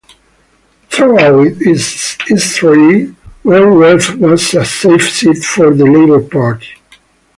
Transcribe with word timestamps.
Throughout 0.89 1.61
its 1.61 2.17
history, 2.25 3.15
Wentworth 3.43 4.15
was 4.15 4.51
a 4.55 4.65
safe 4.65 5.07
seat 5.13 5.43
for 5.43 5.75
the 5.75 5.85
Labour 5.85 6.23
Party. 6.27 6.73